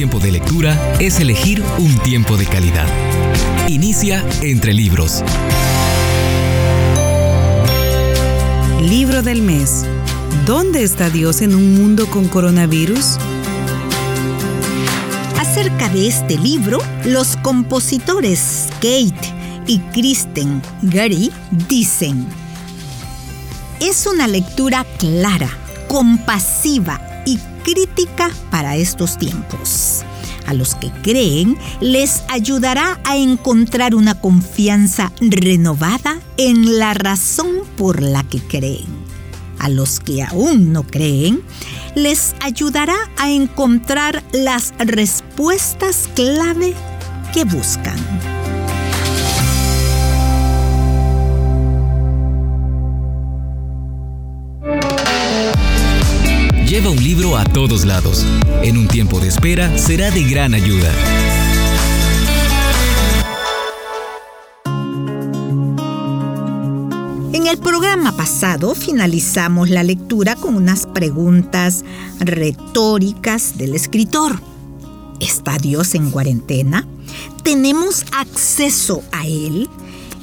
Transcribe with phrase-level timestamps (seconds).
[0.00, 2.86] tiempo de lectura es elegir un tiempo de calidad.
[3.68, 5.22] Inicia entre libros.
[8.80, 9.84] Libro del mes.
[10.46, 13.18] ¿Dónde está Dios en un mundo con coronavirus?
[15.38, 19.34] Acerca de este libro, los compositores Kate
[19.66, 21.30] y Kristen Gary
[21.68, 22.26] dicen,
[23.80, 25.50] es una lectura clara,
[25.88, 27.09] compasiva
[27.62, 30.04] crítica para estos tiempos.
[30.46, 38.02] A los que creen les ayudará a encontrar una confianza renovada en la razón por
[38.02, 38.88] la que creen.
[39.58, 41.42] A los que aún no creen,
[41.94, 46.74] les ayudará a encontrar las respuestas clave
[47.32, 48.09] que buscan.
[57.36, 58.26] A todos lados.
[58.62, 60.92] En un tiempo de espera será de gran ayuda.
[67.32, 71.84] En el programa pasado finalizamos la lectura con unas preguntas
[72.18, 74.40] retóricas del escritor.
[75.20, 76.86] ¿Está Dios en cuarentena?
[77.44, 79.68] ¿Tenemos acceso a Él?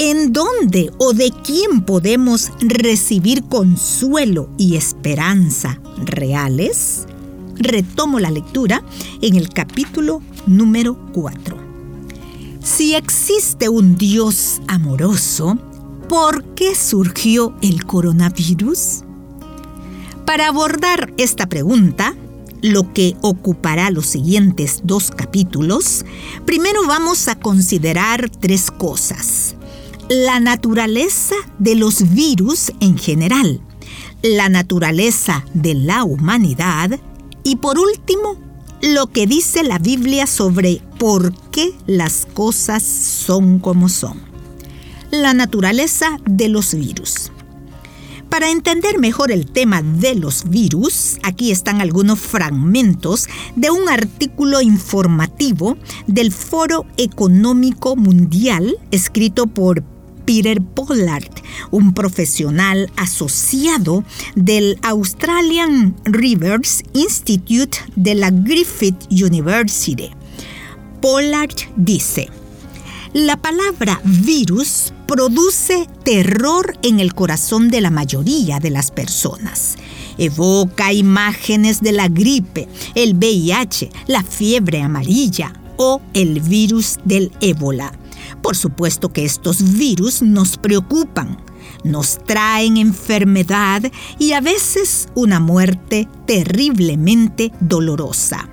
[0.00, 7.04] ¿En dónde o de quién podemos recibir consuelo y esperanza reales?
[7.56, 8.84] Retomo la lectura
[9.22, 11.56] en el capítulo número 4.
[12.62, 15.58] Si existe un Dios amoroso,
[16.08, 19.02] ¿por qué surgió el coronavirus?
[20.24, 22.14] Para abordar esta pregunta,
[22.62, 26.04] lo que ocupará los siguientes dos capítulos,
[26.46, 29.56] primero vamos a considerar tres cosas
[30.08, 33.60] la naturaleza de los virus en general,
[34.22, 36.98] la naturaleza de la humanidad
[37.44, 38.40] y por último,
[38.80, 44.18] lo que dice la Biblia sobre por qué las cosas son como son.
[45.10, 47.30] La naturaleza de los virus.
[48.30, 53.26] Para entender mejor el tema de los virus, aquí están algunos fragmentos
[53.56, 55.76] de un artículo informativo
[56.06, 59.82] del Foro Económico Mundial escrito por
[60.28, 61.30] Peter Pollard,
[61.70, 70.10] un profesional asociado del Australian Rivers Institute de la Griffith University.
[71.00, 72.28] Pollard dice,
[73.14, 79.76] la palabra virus produce terror en el corazón de la mayoría de las personas.
[80.18, 87.94] Evoca imágenes de la gripe, el VIH, la fiebre amarilla o el virus del ébola
[88.48, 91.36] por supuesto que estos virus nos preocupan,
[91.84, 93.82] nos traen enfermedad
[94.18, 98.48] y a veces una muerte terriblemente dolorosa.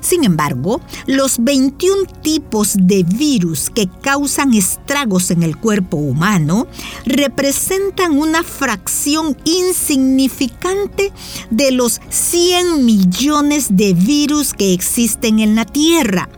[0.00, 6.68] Sin embargo, los 21 tipos de virus que causan estragos en el cuerpo humano
[7.04, 11.12] representan una fracción insignificante
[11.50, 16.28] de los 100 millones de virus que existen en la Tierra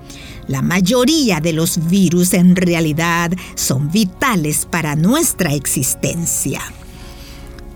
[0.49, 6.61] la mayoría de los virus en realidad son vitales para nuestra existencia.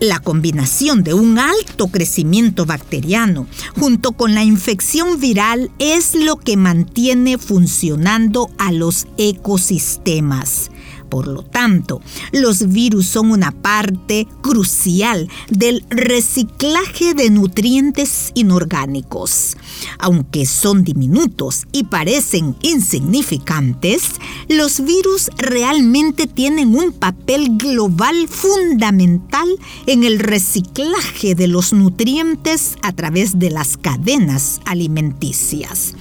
[0.00, 6.56] La combinación de un alto crecimiento bacteriano junto con la infección viral es lo que
[6.56, 10.70] mantiene funcionando a los ecosistemas.
[11.08, 12.00] Por lo tanto,
[12.32, 19.56] los virus son una parte crucial del reciclaje de nutrientes inorgánicos.
[19.98, 24.02] Aunque son diminutos y parecen insignificantes,
[24.48, 29.48] los virus realmente tienen un papel global fundamental
[29.86, 35.94] en el reciclaje de los nutrientes a través de las cadenas alimenticias.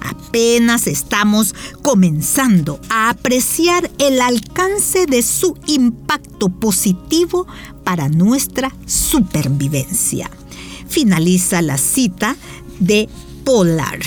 [0.00, 7.46] Apenas estamos comenzando a apreciar el alcance de su impacto positivo
[7.84, 10.30] para nuestra supervivencia.
[10.88, 12.36] Finaliza la cita
[12.78, 13.08] de
[13.44, 14.00] Polar.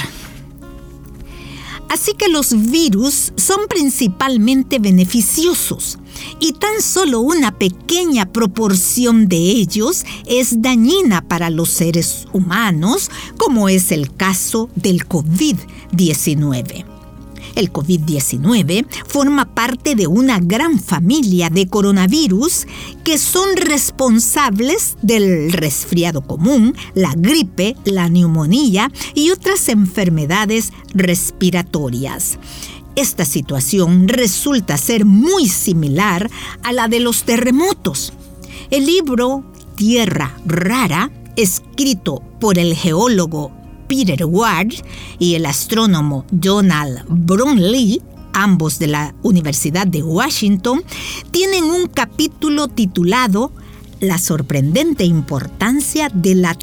[1.89, 5.99] Así que los virus son principalmente beneficiosos
[6.39, 13.69] y tan solo una pequeña proporción de ellos es dañina para los seres humanos, como
[13.69, 16.85] es el caso del COVID-19.
[17.55, 22.65] El COVID-19 forma parte de una gran familia de coronavirus
[23.03, 32.39] que son responsables del resfriado común, la gripe, la neumonía y otras enfermedades respiratorias.
[32.95, 36.29] Esta situación resulta ser muy similar
[36.61, 38.13] a la de los terremotos.
[38.69, 39.43] El libro
[39.75, 43.51] Tierra Rara, escrito por el geólogo
[43.87, 44.73] Peter Ward
[45.17, 47.99] y el astrónomo Donald Bromley,
[48.31, 50.83] ambos de la Universidad de Washington,
[51.31, 53.51] tienen un capítulo titulado
[54.01, 56.53] La sorprendente importancia de la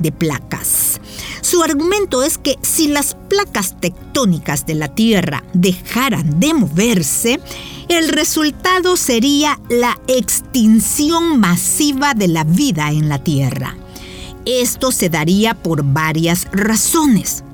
[0.00, 1.00] de placas.
[1.42, 7.40] Su argumento es que si las placas tectónicas de la Tierra dejaran de moverse,
[7.88, 13.76] el resultado sería la extinción masiva de la vida en la Tierra.
[14.44, 17.44] Esto se daría por varias razones.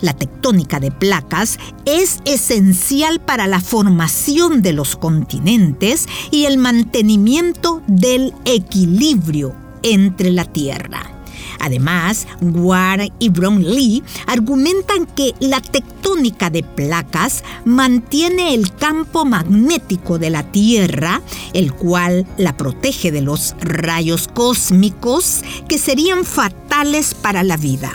[0.00, 7.82] La tectónica de placas es esencial para la formación de los continentes y el mantenimiento
[7.86, 11.13] del equilibrio entre la Tierra.
[11.64, 20.28] Además, Ward y Brownlee argumentan que la tectónica de placas mantiene el campo magnético de
[20.28, 21.22] la Tierra,
[21.54, 27.90] el cual la protege de los rayos cósmicos que serían fatales para la vida.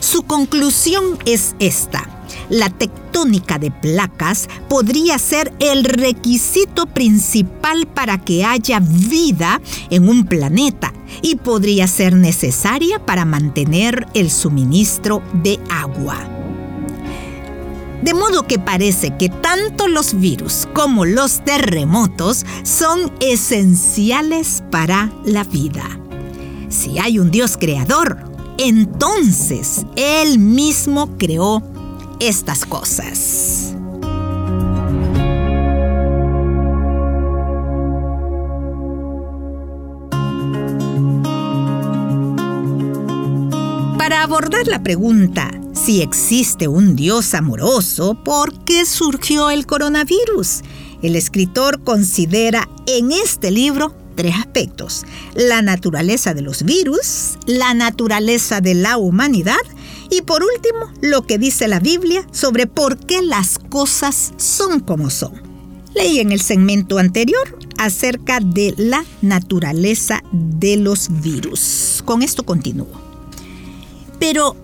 [0.00, 2.13] Su conclusión es esta
[2.48, 9.60] la tectónica de placas podría ser el requisito principal para que haya vida
[9.90, 10.92] en un planeta
[11.22, 16.18] y podría ser necesaria para mantener el suministro de agua.
[18.02, 25.44] De modo que parece que tanto los virus como los terremotos son esenciales para la
[25.44, 25.84] vida.
[26.68, 28.18] Si hay un Dios creador,
[28.58, 31.62] entonces Él mismo creó
[32.28, 33.74] estas cosas.
[43.98, 50.62] Para abordar la pregunta si existe un Dios amoroso, ¿por qué surgió el coronavirus?
[51.02, 55.04] El escritor considera en este libro tres aspectos.
[55.34, 59.56] La naturaleza de los virus, la naturaleza de la humanidad
[60.10, 65.10] y por último, lo que dice la Biblia sobre por qué las cosas son como
[65.10, 65.32] son.
[65.94, 72.02] Leí en el segmento anterior acerca de la naturaleza de los virus.
[72.04, 72.88] Con esto continúo.
[74.18, 74.56] Pero,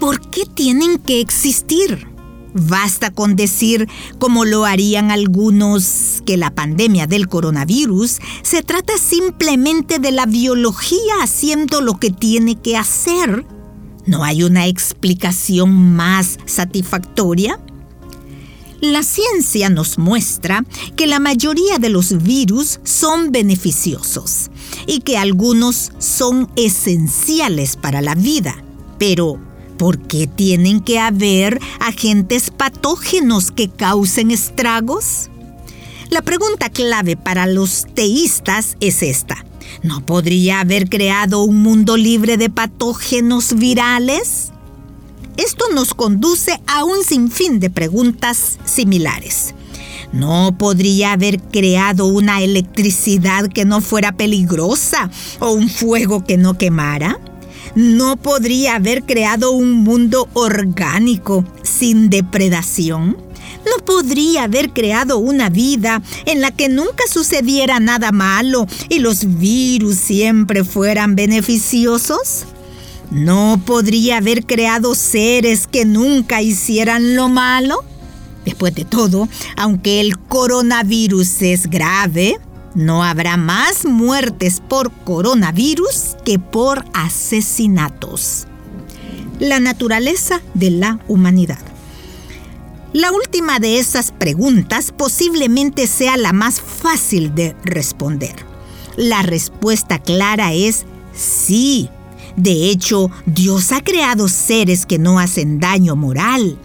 [0.00, 2.13] ¿por qué tienen que existir?
[2.54, 9.98] Basta con decir, como lo harían algunos, que la pandemia del coronavirus se trata simplemente
[9.98, 13.44] de la biología haciendo lo que tiene que hacer
[14.06, 17.58] ¿No hay una explicación más satisfactoria?
[18.80, 20.62] La ciencia nos muestra
[20.94, 24.50] que la mayoría de los virus son beneficiosos
[24.86, 28.62] y que algunos son esenciales para la vida.
[28.98, 29.53] Pero, ¿por
[29.92, 35.30] qué tienen que haber agentes patógenos que causen estragos?
[36.10, 39.44] La pregunta clave para los teístas es esta.
[39.82, 44.52] ¿No podría haber creado un mundo libre de patógenos virales?
[45.36, 49.54] Esto nos conduce a un sinfín de preguntas similares.
[50.12, 55.10] ¿No podría haber creado una electricidad que no fuera peligrosa
[55.40, 57.18] o un fuego que no quemara?
[57.74, 63.16] ¿No podría haber creado un mundo orgánico sin depredación?
[63.64, 69.38] ¿No podría haber creado una vida en la que nunca sucediera nada malo y los
[69.38, 72.46] virus siempre fueran beneficiosos?
[73.10, 77.84] ¿No podría haber creado seres que nunca hicieran lo malo?
[78.44, 82.38] Después de todo, aunque el coronavirus es grave,
[82.74, 88.46] no habrá más muertes por coronavirus que por asesinatos.
[89.38, 91.58] La naturaleza de la humanidad.
[92.92, 98.36] La última de esas preguntas posiblemente sea la más fácil de responder.
[98.96, 101.88] La respuesta clara es sí.
[102.36, 106.56] De hecho, Dios ha creado seres que no hacen daño moral.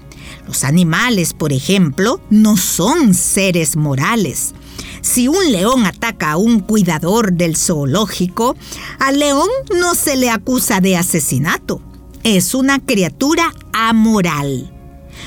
[0.45, 4.53] Los animales, por ejemplo, no son seres morales.
[5.01, 8.55] Si un león ataca a un cuidador del zoológico,
[8.99, 11.81] al león no se le acusa de asesinato.
[12.23, 14.73] Es una criatura amoral.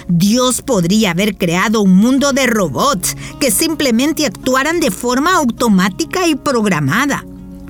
[0.09, 6.35] Dios podría haber creado un mundo de robots que simplemente actuaran de forma automática y
[6.35, 7.25] programada.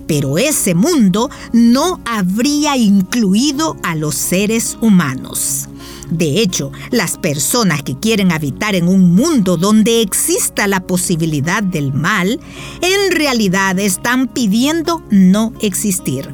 [0.06, 5.68] Pero ese mundo no habría incluido a los seres humanos.
[6.12, 11.94] De hecho, las personas que quieren habitar en un mundo donde exista la posibilidad del
[11.94, 12.38] mal,
[12.82, 16.28] en realidad están pidiendo no existir.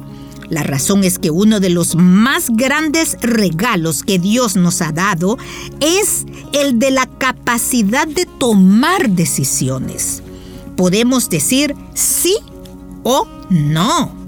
[0.49, 5.37] La razón es que uno de los más grandes regalos que Dios nos ha dado
[5.79, 10.23] es el de la capacidad de tomar decisiones.
[10.75, 12.35] Podemos decir sí
[13.03, 14.18] o no.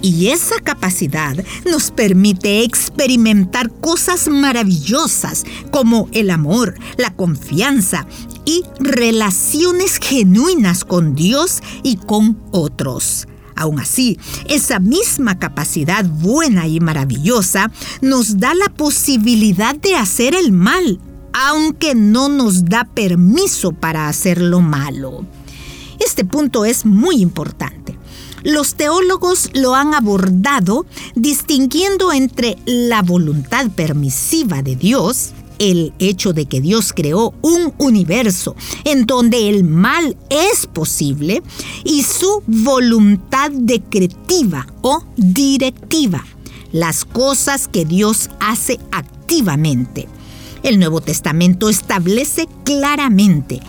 [0.00, 1.36] Y esa capacidad
[1.68, 8.06] nos permite experimentar cosas maravillosas como el amor, la confianza
[8.44, 13.26] y relaciones genuinas con Dios y con otros.
[13.56, 14.16] Aún así,
[14.48, 21.00] esa misma capacidad buena y maravillosa nos da la posibilidad de hacer el mal,
[21.32, 25.26] aunque no nos da permiso para hacer lo malo.
[25.98, 27.97] Este punto es muy importante.
[28.42, 36.46] Los teólogos lo han abordado distinguiendo entre la voluntad permisiva de Dios, el hecho de
[36.46, 38.54] que Dios creó un universo
[38.84, 41.42] en donde el mal es posible,
[41.84, 46.24] y su voluntad decretiva o directiva,
[46.72, 50.08] las cosas que Dios hace activamente.
[50.62, 53.60] El Nuevo Testamento establece claramente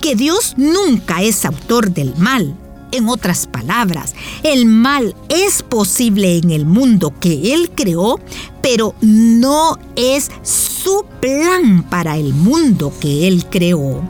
[0.00, 2.56] que Dios nunca es autor del mal.
[2.90, 8.18] En otras palabras, el mal es posible en el mundo que Él creó,
[8.62, 14.02] pero no es su plan para el mundo que Él creó.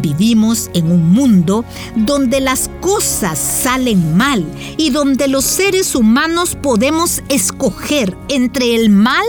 [0.00, 1.64] Vivimos en un mundo
[1.96, 4.44] donde las cosas salen mal
[4.78, 9.26] y donde los seres humanos podemos escoger entre el mal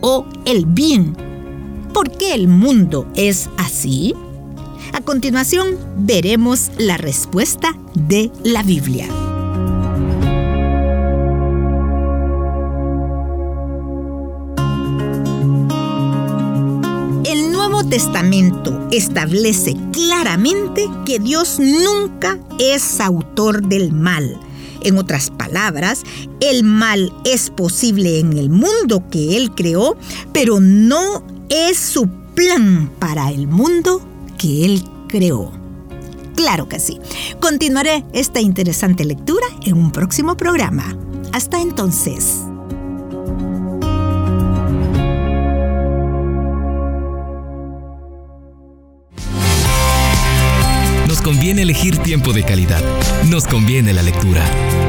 [0.00, 1.16] o el bien.
[1.92, 4.14] ¿Por qué el mundo es así?
[4.92, 9.06] A continuación veremos la respuesta de la Biblia.
[17.24, 24.38] El Nuevo Testamento establece claramente que Dios nunca es autor del mal.
[24.82, 26.02] En otras palabras,
[26.40, 29.96] el mal es posible en el mundo que Él creó,
[30.32, 34.02] pero no es su plan para el mundo
[34.38, 35.61] que Él creó.
[36.36, 36.98] Claro que sí.
[37.40, 40.96] Continuaré esta interesante lectura en un próximo programa.
[41.32, 42.42] Hasta entonces.
[51.08, 52.82] Nos conviene elegir tiempo de calidad.
[53.30, 54.42] Nos conviene la lectura.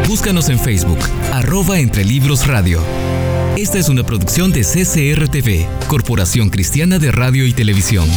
[0.07, 0.99] Búscanos en Facebook,
[1.31, 2.81] arroba entre libros radio.
[3.55, 8.09] Esta es una producción de CCRTV, Corporación Cristiana de Radio y Televisión.